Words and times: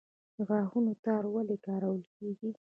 د 0.35 0.37
غاښونو 0.47 0.91
تار 1.05 1.23
ولې 1.33 1.57
کارول 1.65 2.01
کیږي؟ 2.15 2.49